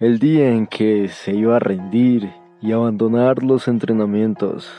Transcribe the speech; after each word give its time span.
El 0.00 0.18
día 0.18 0.48
en 0.48 0.66
que 0.66 1.08
se 1.08 1.34
iba 1.34 1.56
a 1.56 1.58
rendir 1.58 2.32
y 2.62 2.72
abandonar 2.72 3.42
los 3.42 3.68
entrenamientos, 3.68 4.72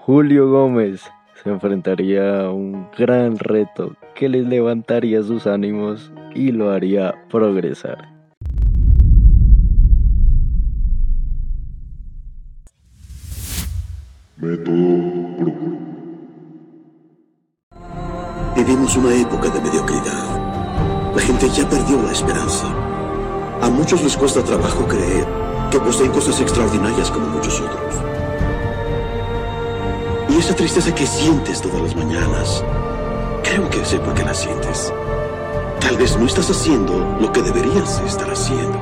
Julio 0.00 0.50
Gómez 0.50 1.10
se 1.42 1.48
enfrentaría 1.48 2.42
a 2.42 2.50
un 2.50 2.86
gran 2.98 3.38
reto 3.38 3.96
que 4.14 4.28
le 4.28 4.42
levantaría 4.42 5.22
sus 5.22 5.46
ánimos 5.46 6.12
y 6.34 6.52
lo 6.52 6.70
haría 6.70 7.14
progresar. 7.30 8.10
Método 14.36 15.02
Vivimos 18.54 18.96
una 18.98 19.14
época 19.14 19.48
de 19.48 19.60
mediocridad. 19.62 21.14
La 21.16 21.22
gente 21.22 21.48
ya 21.48 21.66
perdió 21.66 22.02
la 22.02 22.12
esperanza. 22.12 22.81
A 23.62 23.70
muchos 23.70 24.02
les 24.02 24.16
cuesta 24.16 24.42
trabajo 24.42 24.88
creer 24.88 25.24
que 25.70 25.78
poseen 25.78 26.10
cosas 26.10 26.40
extraordinarias 26.40 27.12
como 27.12 27.28
muchos 27.28 27.60
otros. 27.60 27.94
Y 30.28 30.36
esa 30.36 30.56
tristeza 30.56 30.92
que 30.92 31.06
sientes 31.06 31.62
todas 31.62 31.80
las 31.80 31.94
mañanas, 31.94 32.64
creo 33.44 33.70
que 33.70 33.84
sepa 33.84 34.12
que 34.14 34.24
la 34.24 34.34
sientes. 34.34 34.92
Tal 35.78 35.96
vez 35.96 36.18
no 36.18 36.26
estás 36.26 36.50
haciendo 36.50 37.16
lo 37.20 37.30
que 37.32 37.40
deberías 37.40 38.00
estar 38.00 38.28
haciendo. 38.32 38.80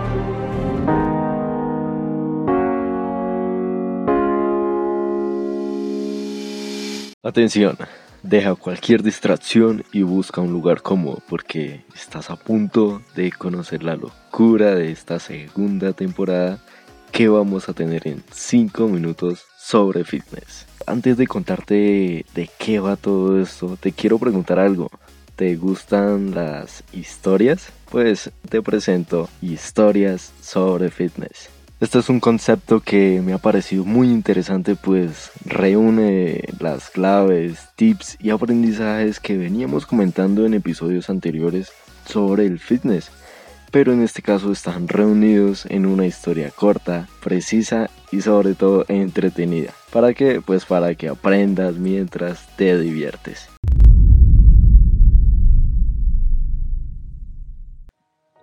Atención, 7.23 7.77
deja 8.23 8.55
cualquier 8.55 9.03
distracción 9.03 9.85
y 9.93 10.03
busca 10.03 10.41
un 10.41 10.53
lugar 10.53 10.83
cómodo 10.83 11.23
porque 11.29 11.85
estás 11.95 12.31
a 12.31 12.37
punto 12.37 13.03
de 13.15 13.33
conocer 13.33 13.83
la 13.83 13.97
locura 13.97 14.75
de 14.75 14.91
esta 14.91 15.19
segunda 15.19 15.93
temporada 15.93 16.59
que 17.13 17.29
vamos 17.29 17.69
a 17.69 17.73
tener 17.73 18.07
en 18.07 18.23
5 18.31 18.89
minutos 18.89 19.45
sobre 19.59 20.05
fitness. 20.05 20.67
Antes 20.87 21.17
de 21.17 21.27
contarte 21.27 22.25
de 22.35 22.51
qué 22.59 22.81
va 22.81 22.97
todo 22.97 23.41
esto, 23.41 23.77
te 23.79 23.93
quiero 23.93 24.19
preguntar 24.19 24.59
algo. 24.59 24.91
¿Te 25.37 25.57
gustan 25.57 26.35
las 26.35 26.85
historias? 26.93 27.73
Pues 27.91 28.31
te 28.49 28.63
presento 28.63 29.29
historias 29.41 30.33
sobre 30.41 30.91
fitness. 30.91 31.60
Este 31.81 31.99
es 31.99 32.11
un 32.11 32.21
concepto 32.21 32.81
que 32.81 33.23
me 33.25 33.33
ha 33.33 33.39
parecido 33.39 33.87
muy 33.87 34.11
interesante 34.11 34.77
pues 34.77 35.31
reúne 35.47 36.45
las 36.59 36.91
claves, 36.91 37.71
tips 37.75 38.19
y 38.21 38.29
aprendizajes 38.29 39.19
que 39.19 39.39
veníamos 39.39 39.87
comentando 39.87 40.45
en 40.45 40.53
episodios 40.53 41.09
anteriores 41.09 41.73
sobre 42.05 42.45
el 42.45 42.59
fitness, 42.59 43.11
pero 43.71 43.95
en 43.95 44.03
este 44.03 44.21
caso 44.21 44.53
están 44.53 44.89
reunidos 44.89 45.65
en 45.65 45.87
una 45.87 46.05
historia 46.05 46.51
corta, 46.51 47.09
precisa 47.25 47.89
y 48.13 48.21
sobre 48.21 48.53
todo 48.53 48.85
entretenida. 48.89 49.73
¿Para 49.91 50.13
qué? 50.13 50.43
Pues 50.45 50.67
para 50.67 50.95
que 50.97 51.09
aprendas 51.09 51.77
mientras 51.77 52.47
te 52.57 52.79
diviertes. 52.79 53.49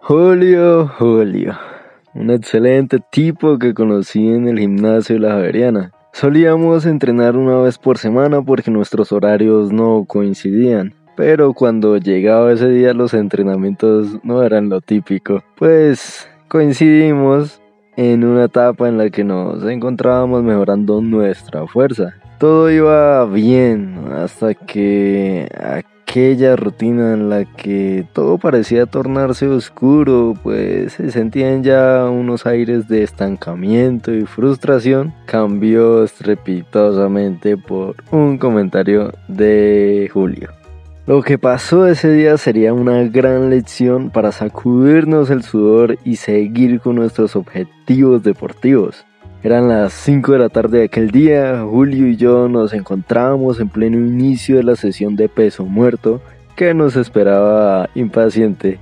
Julio, 0.02 0.88
Julio 0.98 1.77
un 2.18 2.32
excelente 2.32 3.00
tipo 3.12 3.60
que 3.60 3.73
conocí 3.73 4.28
en 4.28 4.48
el 4.48 4.60
gimnasio 4.60 5.16
de 5.16 5.22
la 5.22 5.30
Javeriana. 5.34 5.92
Solíamos 6.14 6.86
entrenar 6.86 7.38
una 7.38 7.58
vez 7.59 7.78
por 7.78 7.98
semana 7.98 8.42
porque 8.42 8.72
nuestros 8.72 9.12
horarios 9.12 9.72
no 9.72 10.06
coincidían. 10.08 10.94
Pero 11.16 11.54
cuando 11.54 11.98
llegaba 11.98 12.52
ese 12.52 12.70
día 12.70 12.94
los 12.94 13.14
entrenamientos 13.14 14.18
no 14.24 14.44
eran 14.44 14.70
lo 14.70 14.82
típico. 14.82 15.44
Pues 15.58 16.28
coincidimos 16.48 17.62
en 17.96 18.24
una 18.24 18.46
etapa 18.46 18.88
en 18.88 18.98
la 18.98 19.09
que 19.09 19.24
nos 19.24 19.64
encontrábamos 19.64 20.44
mejorando 20.44 21.02
nuestra 21.02 21.66
fuerza. 21.68 22.16
Todo 22.40 22.70
iba 22.72 23.26
bien 23.26 23.96
hasta 24.16 24.53
que 24.53 25.50
aquella 26.17 26.55
rutina 26.55 27.13
en 27.13 27.29
la 27.29 27.45
que 27.45 28.07
todo 28.11 28.39
parecía 28.39 28.88
tornarse 28.88 29.47
oscuro, 29.47 30.33
pues 30.41 30.94
se 30.94 31.11
sentían 31.11 31.63
ya 31.63 32.05
unos 32.09 32.47
aires 32.47 32.88
de 32.88 33.03
estancamiento 33.03 34.11
y 34.11 34.25
frustración, 34.25 35.13
cambió 35.28 36.03
estrepitosamente 36.03 37.55
por 37.55 37.97
un 38.09 38.39
comentario 38.39 39.13
de 39.28 40.09
Julio. 40.11 40.50
Lo 41.05 41.22
que 41.22 41.38
pasó 41.38 41.85
ese 41.85 42.11
día 42.11 42.35
sería 42.38 42.73
una 42.73 43.03
gran 43.03 43.51
lección 43.51 44.09
para 44.09 44.31
sacudirnos 44.31 45.29
el 45.29 45.44
sudor 45.44 45.99
y 46.03 46.16
seguir 46.16 46.79
con 46.81 46.95
nuestros 46.95 47.35
objetivos 47.35 48.23
deportivos. 48.23 49.05
Eran 49.44 49.68
las 49.68 49.94
5 49.94 50.31
de 50.31 50.40
la 50.40 50.50
tarde 50.50 50.80
de 50.80 50.86
aquel 50.86 51.12
día, 51.12 51.62
Julio 51.64 52.08
y 52.08 52.16
yo 52.16 52.50
nos 52.50 52.74
encontrábamos 52.74 53.59
en 53.59 53.70
pleno 53.70 53.98
inicio 53.98 54.58
de 54.58 54.64
la 54.64 54.75
sesión 54.75 55.16
de 55.16 55.30
peso 55.30 55.64
muerto 55.64 56.22
que 56.56 56.74
nos 56.74 56.96
esperaba 56.96 57.88
impaciente. 57.94 58.80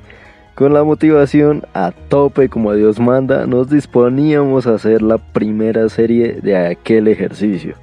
Con 0.56 0.74
la 0.74 0.86
motivación 0.86 1.64
a 1.74 1.92
tope 1.92 2.48
como 2.48 2.74
Dios 2.74 3.02
manda, 3.02 3.46
nos 3.46 3.70
disponíamos 3.70 4.66
a 4.66 4.76
hacer 4.76 5.02
la 5.02 5.18
primera 5.18 5.90
serie 5.90 6.40
de 6.42 6.56
aquel 6.56 7.10
ejercicio. 7.10 7.76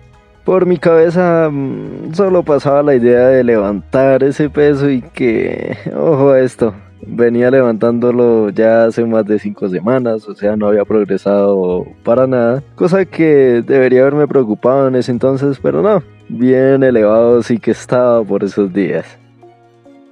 Por 0.42 0.64
mi 0.64 0.78
cabeza 0.78 1.50
mm, 1.52 2.14
solo 2.14 2.42
pasaba 2.42 2.82
la 2.82 2.94
idea 2.94 3.28
de 3.28 3.44
levantar 3.44 4.24
ese 4.24 4.48
peso 4.48 4.88
y 4.88 5.02
que, 5.02 5.76
ojo 5.94 6.30
a 6.30 6.40
esto, 6.40 6.74
venía 7.06 7.50
levantándolo 7.50 8.50
ya 8.50 8.84
hace 8.84 9.04
más 9.04 9.26
de 9.26 9.38
5 9.38 9.68
semanas, 9.68 10.28
o 10.28 10.34
sea, 10.34 10.56
no 10.56 10.68
había 10.68 10.84
progresado 10.84 11.86
para 12.04 12.26
nada, 12.26 12.62
cosa 12.74 13.04
que 13.04 13.62
debería 13.66 14.02
haberme 14.02 14.26
preocupado 14.26 14.88
en 14.88 14.96
ese 14.96 15.12
entonces, 15.12 15.58
pero 15.62 15.82
no, 15.82 16.02
bien 16.28 16.82
elevado 16.82 17.42
sí 17.42 17.58
que 17.58 17.72
estaba 17.72 18.22
por 18.22 18.44
esos 18.44 18.72
días. 18.72 19.18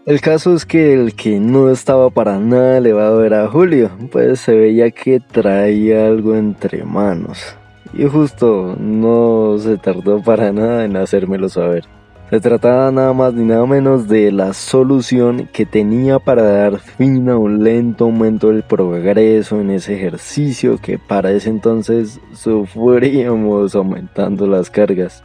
El 0.07 0.21
caso 0.21 0.55
es 0.55 0.65
que 0.65 0.95
el 0.95 1.15
que 1.15 1.39
no 1.39 1.71
estaba 1.71 2.11
para 2.11 2.39
nada 2.39 2.79
elevado 2.79 3.25
era 3.25 3.47
Julio, 3.49 3.91
pues 4.11 4.41
se 4.41 4.57
veía 4.57 4.91
que 4.91 5.21
traía 5.21 6.07
algo 6.07 6.35
entre 6.35 6.85
manos. 6.85 7.55
Y 7.93 8.05
justo 8.07 8.77
no 8.79 9.57
se 9.59 9.77
tardó 9.77 10.23
para 10.23 10.53
nada 10.53 10.85
en 10.85 10.97
hacérmelo 10.97 11.49
saber. 11.49 11.85
Se 12.31 12.39
trataba 12.39 12.93
nada 12.93 13.13
más 13.13 13.35
ni 13.35 13.45
nada 13.45 13.67
menos 13.67 14.07
de 14.07 14.31
la 14.31 14.53
solución 14.55 15.49
que 15.53 15.67
tenía 15.67 16.21
para 16.21 16.45
dar 16.45 16.79
fin 16.79 17.29
a 17.29 17.37
un 17.37 17.65
lento 17.65 18.05
aumento 18.05 18.51
del 18.51 18.63
progreso 18.63 19.61
en 19.61 19.71
ese 19.71 19.97
ejercicio 19.97 20.79
que 20.79 20.97
para 20.97 21.33
ese 21.33 21.51
entonces 21.51 22.21
sufríamos 22.33 23.75
aumentando 23.75 24.47
las 24.47 24.71
cargas. 24.71 25.25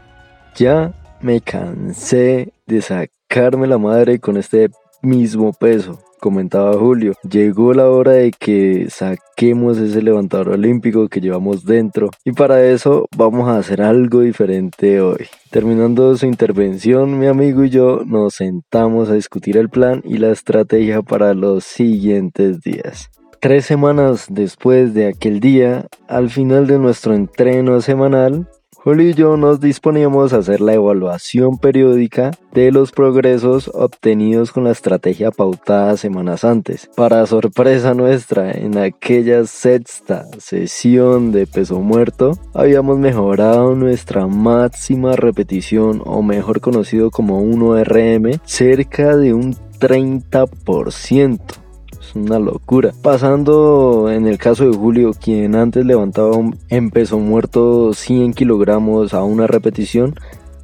Ya 0.55 0.93
me 1.21 1.41
cansé 1.41 2.53
de 2.65 2.81
sacarme 2.81 3.67
la 3.67 3.77
madre 3.77 4.17
con 4.17 4.37
este 4.37 4.71
mismo 5.01 5.53
peso 5.53 5.99
comentaba 6.25 6.73
Julio, 6.73 7.13
llegó 7.29 7.75
la 7.75 7.87
hora 7.87 8.13
de 8.13 8.31
que 8.31 8.87
saquemos 8.89 9.77
ese 9.77 10.01
levantador 10.01 10.49
olímpico 10.49 11.07
que 11.07 11.21
llevamos 11.21 11.65
dentro 11.65 12.09
y 12.23 12.31
para 12.31 12.65
eso 12.65 13.07
vamos 13.15 13.47
a 13.47 13.59
hacer 13.59 13.83
algo 13.83 14.21
diferente 14.21 15.01
hoy. 15.01 15.27
Terminando 15.51 16.17
su 16.17 16.25
intervención, 16.25 17.19
mi 17.19 17.27
amigo 17.27 17.63
y 17.63 17.69
yo 17.69 18.01
nos 18.07 18.33
sentamos 18.33 19.09
a 19.09 19.13
discutir 19.13 19.55
el 19.55 19.69
plan 19.69 20.01
y 20.03 20.17
la 20.17 20.31
estrategia 20.31 21.03
para 21.03 21.35
los 21.35 21.63
siguientes 21.63 22.61
días. 22.61 23.11
Tres 23.39 23.65
semanas 23.65 24.25
después 24.27 24.95
de 24.95 25.09
aquel 25.09 25.39
día, 25.39 25.85
al 26.07 26.31
final 26.31 26.65
de 26.65 26.79
nuestro 26.79 27.13
entreno 27.13 27.81
semanal, 27.81 28.49
Julio 28.85 29.09
y 29.09 29.13
yo 29.15 29.35
nos 29.35 29.59
disponíamos 29.59 30.31
a 30.31 30.37
hacer 30.37 30.61
la 30.61 30.75
evaluación 30.75 31.57
periódica 31.57 32.29
de 32.53 32.71
los 32.71 32.91
progresos 32.91 33.67
obtenidos 33.73 34.51
con 34.51 34.65
la 34.65 34.71
estrategia 34.73 35.31
pautada 35.31 35.97
semanas 35.97 36.43
antes. 36.43 36.87
Para 36.95 37.25
sorpresa 37.25 37.95
nuestra, 37.95 38.51
en 38.51 38.77
aquella 38.77 39.45
sexta 39.45 40.27
sesión 40.37 41.31
de 41.31 41.47
peso 41.47 41.79
muerto, 41.79 42.37
habíamos 42.53 42.99
mejorado 42.99 43.73
nuestra 43.73 44.27
máxima 44.27 45.15
repetición 45.15 46.03
o 46.05 46.21
mejor 46.21 46.61
conocido 46.61 47.09
como 47.09 47.41
1RM 47.41 48.39
cerca 48.45 49.17
de 49.17 49.33
un 49.33 49.55
30% 49.79 51.64
una 52.13 52.37
locura. 52.39 52.91
Pasando 53.01 54.11
en 54.11 54.27
el 54.27 54.37
caso 54.37 54.69
de 54.69 54.75
Julio, 54.75 55.11
quien 55.13 55.55
antes 55.55 55.85
levantaba 55.85 56.37
en 56.69 56.91
peso 56.91 57.17
muerto 57.17 57.93
100 57.93 58.33
kilogramos 58.33 59.13
a 59.13 59.23
una 59.23 59.47
repetición, 59.47 60.15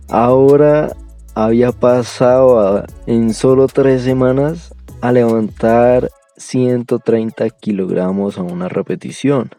ahora 0.10 0.96
había 1.34 1.72
pasado 1.72 2.84
en 3.08 3.34
solo 3.34 3.68
tres 3.68 4.04
semanas 4.04 4.76
a 5.02 5.12
levantar 5.12 6.12
130 6.38 7.50
kilogramos 7.50 8.38
a 8.38 8.44
una 8.44 8.68
repetición. 8.68 9.50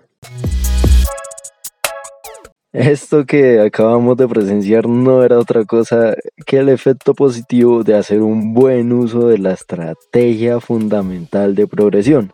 Esto 2.73 3.27
que 3.27 3.61
acabamos 3.61 4.17
de 4.17 4.27
presenciar 4.27 4.89
no 4.89 5.23
era 5.23 5.39
otra 5.39 5.67
cosa 5.67 6.15
que 6.47 6.57
el 6.57 6.71
efecto 6.71 7.13
positivo 7.13 7.85
de 7.85 7.95
hacer 7.95 8.23
un 8.23 8.55
buen 8.55 8.95
uso 8.95 9.29
de 9.29 9.37
la 9.37 9.53
estrategia 9.53 10.59
fundamental 10.59 11.55
de 11.55 11.67
progresión, 11.67 12.33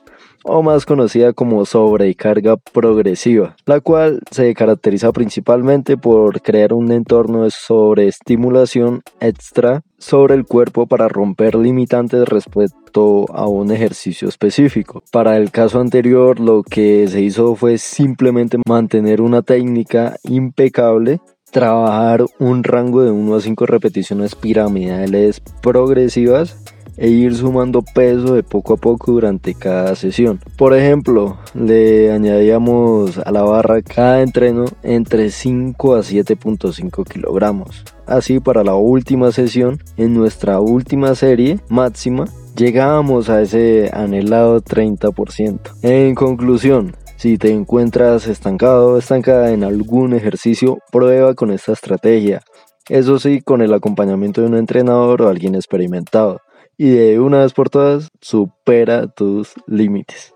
o 0.49 0.63
más 0.63 0.87
conocida 0.87 1.33
como 1.33 1.65
sobrecarga 1.65 2.57
progresiva, 2.57 3.57
la 3.67 3.81
cual 3.81 4.21
se 4.31 4.53
caracteriza 4.55 5.13
principalmente 5.13 5.97
por 5.97 6.41
crear 6.43 6.73
un 6.73 6.91
entorno 6.91 7.45
de 7.45 7.51
sobreestimulación 7.51 9.03
extra 9.21 9.83
sobre 9.99 10.35
el 10.35 10.45
cuerpo 10.45 10.87
para 10.87 11.09
romper 11.09 11.55
limitantes 11.55 12.29
respecto 12.29 13.27
a 13.33 13.47
un 13.47 13.71
ejercicio 13.71 14.29
específico. 14.29 15.03
Para 15.13 15.37
el 15.37 15.51
caso 15.51 15.81
anterior 15.81 16.41
lo 16.41 16.63
que 16.63 17.07
se 17.09 17.21
hizo 17.21 17.55
fue 17.55 17.79
simplemente 17.79 18.59
mantener 18.67 19.21
una 19.21 19.43
técnica 19.43 20.17
impecable 20.25 21.21
trabajar 21.51 22.25
un 22.39 22.63
rango 22.63 23.03
de 23.03 23.11
1 23.11 23.35
a 23.35 23.41
5 23.41 23.67
repeticiones 23.67 24.35
piramidales 24.35 25.41
progresivas 25.63 26.59
e 26.99 27.09
ir 27.09 27.35
sumando 27.35 27.83
peso 27.83 28.35
de 28.35 28.43
poco 28.43 28.75
a 28.75 28.77
poco 28.77 29.13
durante 29.13 29.55
cada 29.55 29.95
sesión. 29.95 30.41
Por 30.57 30.75
ejemplo, 30.75 31.39
le 31.55 32.13
añadíamos 32.13 33.19
a 33.19 33.31
la 33.31 33.43
barra 33.43 33.81
cada 33.83 34.23
entreno 34.23 34.65
entre 34.83 35.31
5 35.31 35.95
a 35.95 36.01
7.5 36.01 37.09
kilogramos. 37.09 37.85
Así 38.07 38.41
para 38.41 38.65
la 38.65 38.75
última 38.75 39.33
sesión, 39.33 39.79
en 39.97 40.15
nuestra 40.15 40.61
última 40.61 41.15
serie 41.15 41.61
máxima, 41.69 42.25
llegábamos 42.57 43.31
a 43.31 43.43
ese 43.43 43.91
anhelado 43.93 44.61
30%. 44.61 45.59
En 45.83 46.15
conclusión, 46.15 46.97
si 47.17 47.39
te 47.39 47.51
encuentras 47.51 48.27
estancado 48.27 48.95
o 48.95 48.99
estancada 48.99 49.53
en 49.53 49.63
algún 49.63 50.15
ejercicio, 50.15 50.79
prueba 50.91 51.35
con 51.35 51.51
esta 51.51 51.73
estrategia. 51.73 52.43
Eso 52.89 53.19
sí, 53.19 53.43
con 53.43 53.61
el 53.61 53.75
acompañamiento 53.75 54.41
de 54.41 54.47
un 54.47 54.57
entrenador 54.57 55.23
o 55.23 55.29
alguien 55.29 55.55
experimentado. 55.55 56.41
Y 56.81 56.91
de 56.91 57.19
una 57.19 57.41
vez 57.41 57.55
por 57.55 57.71
todas, 57.71 58.07
supera 58.21 59.09
tus 59.09 59.53
límites. 59.67 60.33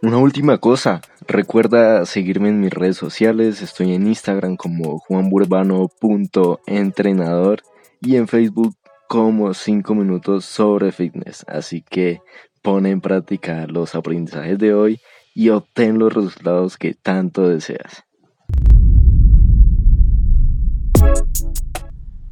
Una 0.00 0.16
última 0.16 0.56
cosa, 0.56 1.02
recuerda 1.28 2.06
seguirme 2.06 2.48
en 2.48 2.58
mis 2.58 2.72
redes 2.72 2.96
sociales, 2.96 3.60
estoy 3.60 3.92
en 3.92 4.06
Instagram 4.06 4.56
como 4.56 4.98
juanburbano.entrenador 4.98 7.60
y 8.00 8.16
en 8.16 8.28
Facebook 8.28 8.74
como 9.06 9.52
5 9.52 9.94
minutos 9.94 10.46
sobre 10.46 10.92
fitness. 10.92 11.44
Así 11.48 11.82
que 11.82 12.22
pon 12.62 12.86
en 12.86 13.02
práctica 13.02 13.66
los 13.66 13.94
aprendizajes 13.94 14.58
de 14.58 14.72
hoy 14.72 15.00
y 15.34 15.50
obtén 15.50 15.98
los 15.98 16.14
resultados 16.14 16.78
que 16.78 16.94
tanto 16.94 17.46
deseas 17.46 18.06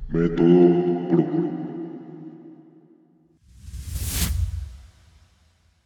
método 0.08 1.06
procurador. 1.08 1.47